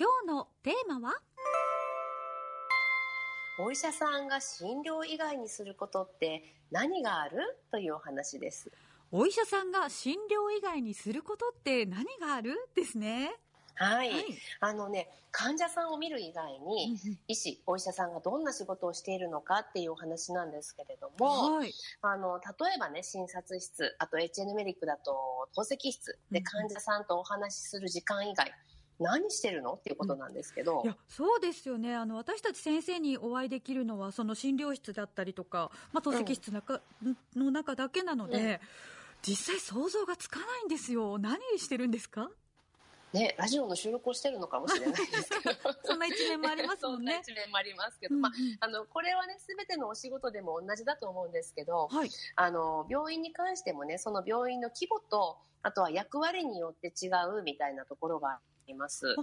[0.00, 1.14] 今日のテーマは？
[3.58, 7.36] お医者さんが診療以外にすることって何がある？
[7.70, 8.72] というお話です。
[9.12, 12.54] お医者さんが診療以外にすることって何がある？
[12.74, 13.30] ですね。
[13.74, 14.08] はい。
[14.10, 14.24] はい
[14.60, 16.98] あのね、患者さんを見る以外に、
[17.28, 21.74] 医師、お医者さんがどんな仕事をしているのかっていうお話なんですけれども、はい。
[22.00, 28.50] あの、例えばね、診察室、あと HN メディックだと透析室でうん患者さんとお話しする時間以外、
[29.00, 29.74] 何してるの？
[29.74, 31.94] っていうことなんですけど、いやそうですよね。
[31.94, 36.80] あの私たち先生にお会いできるのはその診療室だったりとか、まあ、透析室の中,、
[37.34, 38.58] の中だけなので、うん。
[39.22, 41.18] 実際想像がつかないんですよ。
[41.18, 42.30] 何してるんですか？
[43.12, 47.20] ね、ラジオの収録をしてるのかもしれないですけど、 そんな一面もありますもんね。
[47.26, 52.10] そんな一面もありますけど、うんまあ、あの、これはね、すべてのお仕事でも同じだと思うんですけど、はい。
[52.36, 59.20] あの、病院に関してもね、その病院の規模と、あとは役割によって違うみたいなところがいます。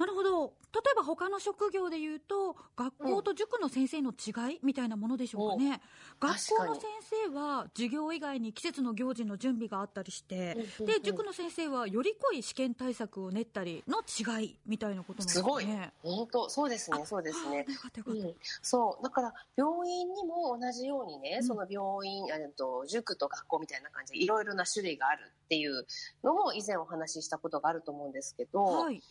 [0.00, 0.54] あなるほど。
[0.72, 5.80] 例えば他の職業で言うと学校と塾の先生の違いみたいなものでしょうかね、
[6.20, 6.84] 学校の先
[7.28, 15.66] 生は授業以外に季節の行事の準備があったりして、で塾の先生はより濃い試験対策を練ったりの違いみたいなことなんですすごい。
[15.66, 15.92] ね。
[16.02, 17.66] 本当、そうですね、そうですね。
[17.68, 17.72] あ。
[17.72, 19.02] よかったよかった、うん、そう。
[19.02, 21.44] だから、病院にも同じようにね、うん。
[21.44, 25.86] その病院、えっと、塾と学校みたいな感じでいろいろな種類があるっていう
[26.22, 29.02] のも以前お話ししたことがあると思うんですけど、はい。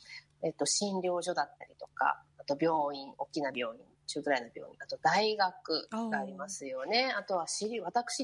[0.41, 7.13] えっと、診療所だったりとか、あと病院、大きな病院、中くらいの病院、あと大学がありますよね。
[7.17, 7.67] あとは私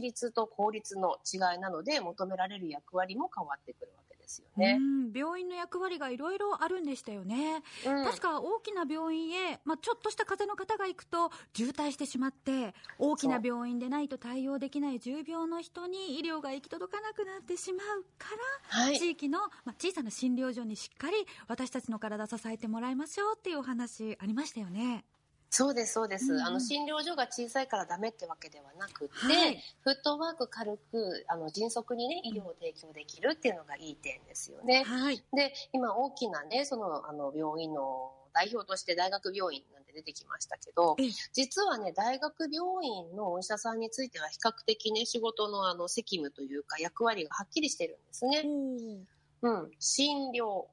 [0.02, 4.78] 立、と公立の違いなので、求められる役割も変わってくるわけですよね。
[4.80, 18.30] うん病院の役割がいろいろあるんでしたよね、うん確か大きな病院へ、まあ、ちょっとした風邪の方が行くと渋滞してしまって大きな病院でないと対応できない重病の人に医療が行き届かなくなってしまうか
[18.74, 19.00] ら、はい。
[19.00, 21.16] 地域の、まあ、小さな診療所にしっかり
[21.48, 25.06] 私たちの体支えてもらいましょうっていうお話ありましたよね。
[25.50, 26.34] そうです、そうです。
[26.34, 34.84] うんうんあの、診療所が小さいからダメってわけではなくて、はいフットワーク軽く、あの、迅速にね、医療を提供できるっていうのがいい点ですよね。
[34.84, 48.44] はい、で、今大きなね、その、あの、病院の代表として大学病院なんて出てきましたけどええ、実はね、大学病院のお医者さんについては比較的ね、仕事のあの、責務というか役割がはっきりしてるんですね。
[49.42, 49.72] うん。
[49.80, 50.66] 診療、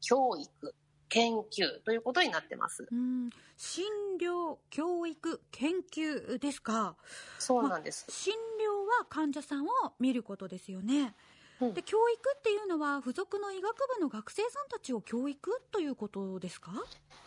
[0.00, 0.74] 教育、
[1.14, 2.86] 研究ということになってます。
[2.90, 3.84] うん診
[4.20, 6.96] 療教育研究ですか
[7.38, 8.04] そうなんです。
[8.08, 9.68] 診療は患者さんを
[10.00, 11.14] 見ることですよね、
[11.60, 16.72] うんで教育っていうのは付属の医学部の学生さんたちを教育ということですか？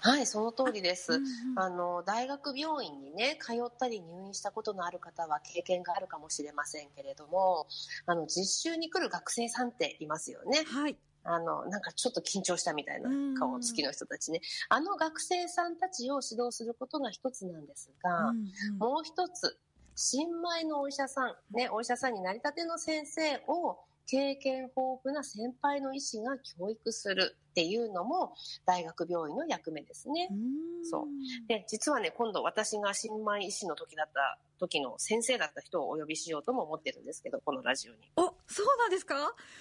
[0.01, 1.13] はい、その通りです。
[1.13, 7.67] うんうんあの、大学病院にね、通ったり入院したことのある方は経験があるかもしれませんけれども、
[8.05, 10.65] あの、実習に来る学生さんっていますよね。
[10.65, 14.41] はいあの、なんかちょっと緊張したみたいな顔つきの人たちね。
[14.69, 19.57] あの学生さんたちを指導することが一つなんですが、うんうんもう一つ、
[19.95, 24.73] 新米のお医者さん、ね、お医者さんになりたての先生を経験豊
[25.03, 28.33] 富な先輩の医師が教育するっていうのも
[28.65, 30.29] 大学病院の役目ですね。
[30.31, 30.85] うん。
[30.85, 31.47] そう。
[31.47, 37.99] で、実はね、今度私が新米医師の時だった時の先生だった人をお呼びしようとも思ってるんですけど、このラジオに。
[38.15, 39.15] おそうなんですか、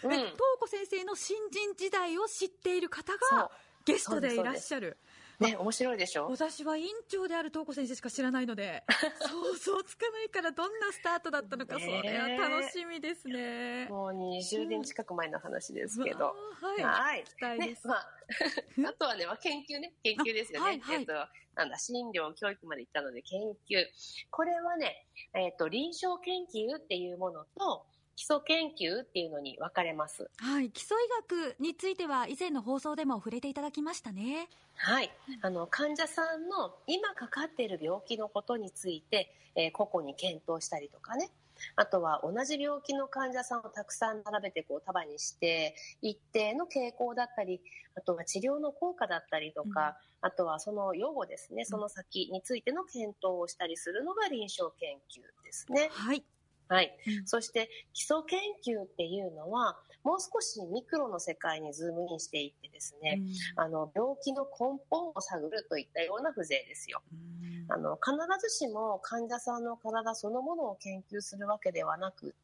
[0.05, 0.13] うん。
[0.13, 3.39] え東子先生の新人時代を知っている方そう。
[3.39, 3.51] が
[3.85, 4.99] ゲストでいらっしゃる
[5.41, 6.29] ね、面白いでしょ？
[6.29, 8.83] 私は院長である東子先生しか知らないので
[9.21, 13.87] 想像つかないからどんなスタートだったのか、そねれは楽しみですね。
[13.91, 16.25] もう20年近く前の話ですけうど。
[16.27, 17.25] わーはい、はい。
[17.25, 20.67] 期待です。、ねまあ、 あとはね、まあ、研究ね、研究ですよね。
[20.67, 21.13] あはいはいえっと、
[21.55, 23.87] なんだ、診療、教育まで行ったので研究。
[24.31, 27.87] これはね、えっと、臨床研究っていうものと、
[28.17, 30.31] 基礎研究っていうのに分かれます。
[30.39, 34.49] はい、基礎医学については以前の放送でも触れていただきましたね。
[34.75, 35.11] はい。
[35.43, 41.31] あの、患者さんの今かかっている病気のことについて、えー個々に検討したりとかね。
[41.75, 47.61] あとは同じ病気の患者さんをたくさん並べてこう束にして、一定の傾向だったり、
[47.95, 55.89] あとは治療の効果だったりとか、あとはその予後ですね、その先についての検討をしたりするのが臨床研究ですね。
[55.93, 56.25] はい。
[56.69, 56.97] はい。
[57.07, 63.23] うんそして基礎研究っていうのは、もう少しミクロの世界にズームインしていってですね、
[63.57, 67.03] あの、病気の根本を探るといったような風情ですよ。
[67.13, 72.37] うんあの、必ずしも患者さんの体そのものを研究するわけではなく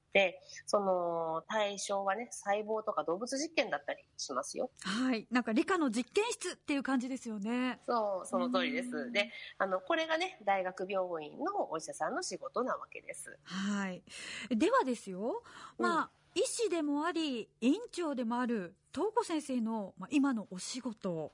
[0.66, 4.70] その対象はね、細胞とか動物実験だったりしますよ。
[4.80, 5.26] はい。
[5.30, 7.80] なんか理科の実験室っていう感じですよね。
[7.86, 9.06] そう、その通りでうす。
[9.06, 13.38] んで、あの、これがね、大学病院のお医者さんの仕事なわけです。
[13.44, 14.02] はい。
[14.50, 15.42] ではですよ、
[15.78, 21.32] まあ、医師でもあり、院長でもある、東子先生の、まあ、今のお仕事、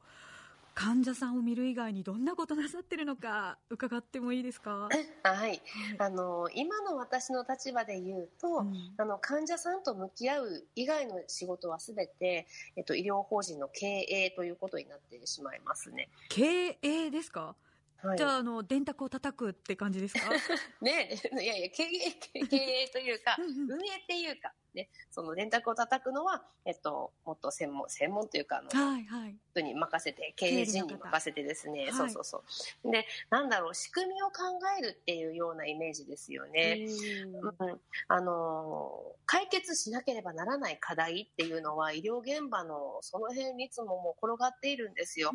[0.81, 4.89] 患者さんを見る以外にどんなことなさってるのか伺ってもいいですか？
[5.25, 5.61] はい、
[5.99, 12.47] あの今の私の立場で言うと、うん、あの患者さんと向き合う以外の仕事はすべて、
[12.77, 16.11] えっと、医療法人の経営ということになってしまいますね。
[16.29, 17.57] 経営ですか？
[18.01, 20.31] はい、じゃあ、あの、電卓を叩くって感じですか？
[20.81, 21.11] ね。
[21.33, 32.45] いやいや、経営、経営というか、運営っていうか、ね、その電卓を叩くのは、えっと、もっと専門、専門というか、あの、はいはい、人に任せて、経営陣に任せてですね、そうそうそ
[32.85, 32.91] う。
[32.91, 34.33] で、なんだろう、仕組みを考
[34.79, 36.87] えるっていうようなイメージですよね。
[37.61, 45.33] うん、あの、解決しなければならない課題っていうのは、医療現場のその辺にいつももう転がっているんですよ。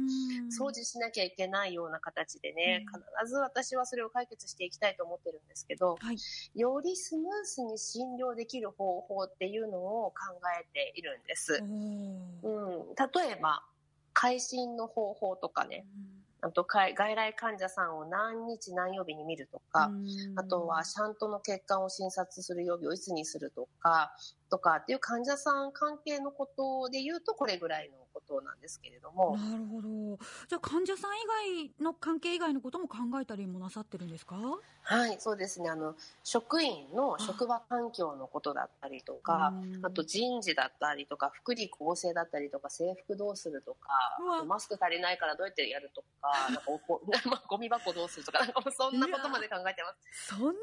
[0.58, 6.18] 掃除しなきゃいけないような形でね、必ず私はそれを解決していきたいと思ってるんですけど、はい、
[6.56, 11.62] よりスムースに診療できる方法っていうのを考えているんです。
[11.62, 13.64] うん、例えば、
[14.14, 15.86] 会診の方法とかね、
[16.42, 19.90] あと外来患者さんを何日何曜日に見るとか、
[20.36, 24.12] あとはシャントの血管を診察する曜日をいつにするとか、
[24.50, 28.03] とかっていう患者さん関係のことで言うとこれぐらいの
[28.34, 29.38] ことなんですけれども。
[29.38, 30.18] なるほど。
[30.48, 34.36] じゃあ患者さん以外の関係以外のことも考えたりもなさってるんですか？
[34.86, 35.70] はい、そうですね。
[35.70, 39.54] あの、職員の職場環境のことだったりとか、
[39.84, 43.90] あと人事だったりとか、福利厚生だったりとか、制服どうするとか、
[44.46, 46.80] マスク足りないからどうやってやるとか、 なんかお
[47.30, 50.28] まあ、ゴミ箱どうするとか、なんかそんなことまで考えてます。
[50.28, 50.56] そんなに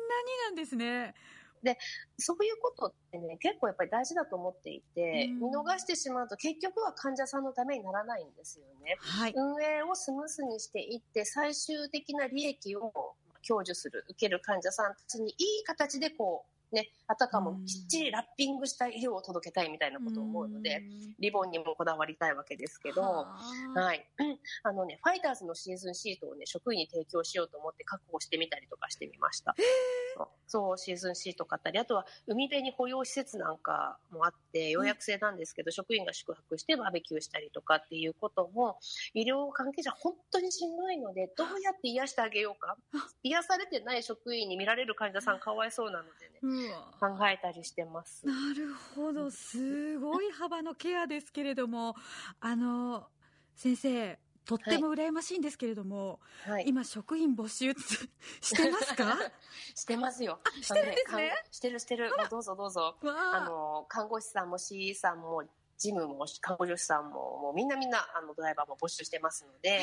[0.45, 1.15] なんですね。
[1.63, 1.79] で、
[2.19, 8.97] そういうことってね、結構やっぱり大事だと思っていて、見逃してしまうと結局は患者さんのためにならないんですよね。
[9.01, 13.15] はい、運営をスムースにしていって、最終的な利益を
[13.47, 20.81] 享受する、受ける患者さんたちにいい形でこう、ね、あたかもきっちりラッピングした医療を届けたいみたいなことを思うので、
[21.19, 24.07] リボンにもこだわりたいわけですけど、はい。
[24.63, 29.57] あのね、ファイターズのシーズンシートをね、職員に提供しようと思って確保してみたりとかしてみました。
[30.47, 38.79] そう、シーズンシート買ったり、あとは海辺に保養施設なんかもあって、予約制なんですけど、職員が宿泊してバーベキューしたりとかっていうことも、
[39.15, 42.77] 医療関係者本当にしんどいので、どうやって癒してあげようか？
[43.23, 46.41] 癒されてない職員に見られる患者さんかわいそうなのでね。
[47.01, 48.27] 考えたりしてます。
[48.27, 51.97] なるほど、すごい幅のケアですけれども、
[52.41, 53.09] あの、
[53.55, 57.73] 先生、とっても羨ましいんですけれども、はい、今、職員募集
[58.41, 59.17] してますか？
[59.75, 60.41] してますよ。
[60.61, 61.45] してるんですね。
[61.51, 62.11] してるしてる。
[62.31, 62.97] どうぞどうぞ。
[63.03, 65.45] あの、看護師さんも CE さんも、
[65.79, 69.81] ジムも看護助手さんも、もうみんなみんな、あの、ドライバーも募集してますので、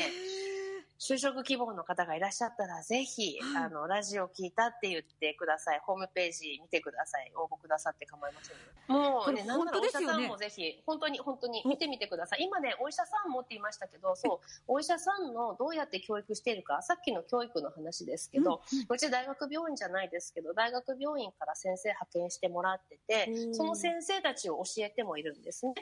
[0.99, 5.81] 就職希望の方がいらっしゃったら、ぜひ、はい、あの、ラジオ聞いたって言ってください。
[5.85, 7.31] ホームページ見てください。
[7.35, 8.57] 応募くださって構いません、
[8.88, 12.44] もうね、なんならお医者さんもぜひ、本当に本当に見てみてください。
[12.44, 25.73] 今ね、お医者さんもって言いましたけど、そう、お医者さんのどうやって教育しているか、さっきの教育の話ですけど、うん、うち大学病院じゃないですけど、大学病院から先生派遣してもらってて、その先生たちを教えてもいるんですね。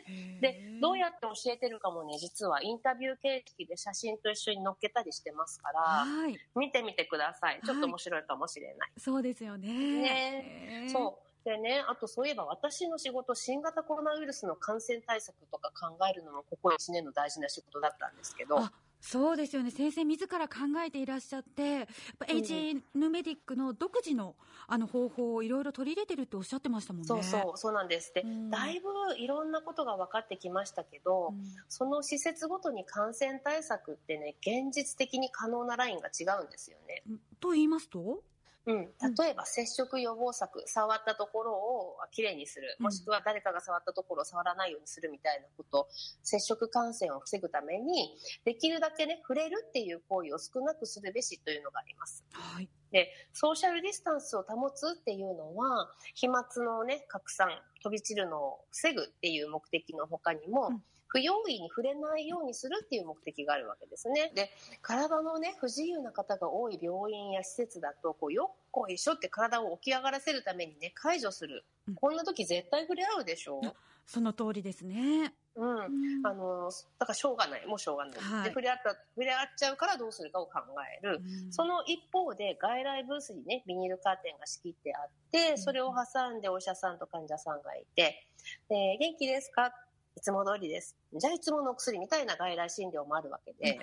[0.41, 7.61] で、どうやって教えてるかもね、実はインタビュー形式で写真と一緒に載っけたりしてますから、はい、見てみてください。
[7.65, 8.77] ちょっと面白いかもしれない。
[8.79, 9.67] はい、そうですよね。
[9.67, 11.25] ねそう。
[11.45, 18.59] でね、あとそういえば私の仕事、新型コロナウイルスの感染対策とか考えるのもここ1年の大事な仕事だったんですけど。
[19.05, 19.69] そうですよね。
[19.69, 21.85] 先生自ら考えていらっしゃってやっ
[22.17, 24.35] ぱ HN メディックの独自の
[24.67, 27.07] あの方法をいろいろ取り入れてるっておっしゃってましたもんね。
[27.07, 28.11] そうそうそうなんです。
[28.15, 37.03] で、うん、だいぶいろんなことが分かってきましたけど、うん、その施設ごとに感染対策ってね現実的に可能なラインが違うんですよね。
[37.39, 38.23] と言いますと？
[38.67, 45.87] うん、例えば接触予防策、触ったところをきれいにする、もしくは誰かが触ったところを触らないようにするみたいなこと、
[46.23, 52.25] 接触感染を防ぐために、できるだけね、触れるっていう行為を少なくするべしというのがあります。
[52.31, 52.69] はい。
[52.91, 57.49] で、ソーシャルディスタンスを保つっていうのは、飛沫のね、拡散、
[57.83, 60.83] 飛び散るのを防ぐっていう目的の他にも、うん
[61.15, 64.33] 不用意に触れないようにするっていう目的があるわけですね。
[64.35, 71.63] で、体のね、不自由な方が多い病院や施設だと、こう、よっこいしょって体を起き上がらせるためにね、解除する。
[71.95, 73.73] こんな時絶対触れ合うでしょう。
[74.05, 75.33] その通りですね。
[75.55, 76.25] うん。
[76.25, 76.69] あの、
[76.99, 77.65] だからしょうがない。
[77.65, 78.19] もうしょうがない。
[78.19, 80.59] はい、で、触れ合った、触れ合っちゃうからどうするかを考
[81.01, 81.21] える。
[81.23, 88.27] うん、その一方で、外来ブースにね、ビニールカーテンが仕切ってあって、それを挟んでお医者さんと患者さんがいて、
[88.67, 89.71] で、元気ですか？
[90.15, 90.95] いつも通りです。
[91.13, 93.79] じゃあいつものお薬みたいな外来診療もあるわけで。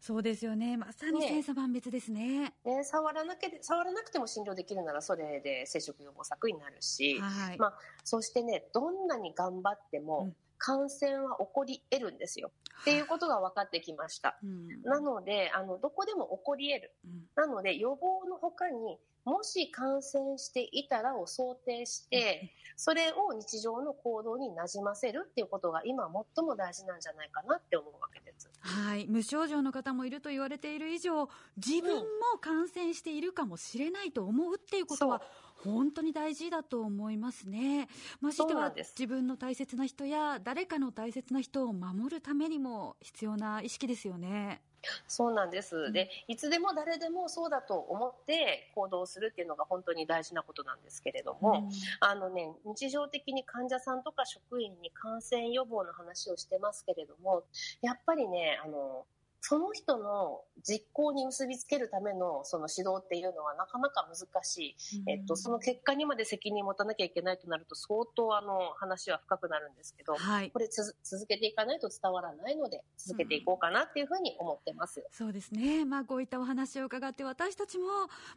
[0.00, 0.76] そうですよね。
[0.76, 2.54] まさに千差万別ですね。
[2.64, 7.74] ね、ね、触らなけ触らなくても診療できるならそれで接触予防策になるし、はい、まあ、
[8.04, 12.50] そしてね、どんなに頑張っても、感染は起こり得るんですよ。
[12.82, 14.38] っていうことが分かってきました。
[14.42, 16.92] うん、なので、あの、どこでも起こり得る。
[17.04, 28.23] うん、なので、予防の他に、もし感染していたらを想定して、それを日常の行動になじませるっていうことが今最も大事なんじゃないかなって思うわけです。
[28.64, 29.06] はい。
[29.06, 31.28] 無症状の方もいると言われている以上、
[31.58, 32.04] 自分も
[32.40, 35.20] 感染しているかもしれないと思うっていうことは、
[35.56, 37.88] 本当に大事だと思いますね。
[38.22, 44.62] ましては自分の大切な人や誰かの大切な人を守るためにも必要な意識ですよね。
[45.08, 57.44] そうなんです、でいつでも誰でもそうだと思って行動するっていうのが本当に大事なことなんですけれども、うん、あのね、日常的に患者さんとか職員に感染予防の話をしてますけれども
[57.82, 59.04] やっぱりねあの
[59.46, 77.84] その人の実行に結びつけるためのその指導っていうのはなかなか難しい、うん、えっと、その結果にまで責任を持たなきゃいけないとなると相当あの話は深くなるんですけど、はい、これ続けていかないと伝わらないので続けていこうかなっていうふうに思ってます、うん、そうですね、まあ、こういったお話を伺って私たちも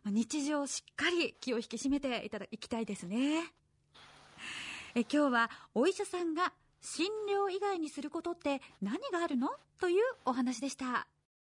[0.08, 3.44] 日常しっかり気を引き締めていただきたいですね。
[4.94, 9.50] え今日はお医者さんが診療以外にすることって何があるの？
[9.80, 11.08] というお話でした。